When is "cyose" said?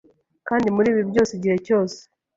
1.65-1.97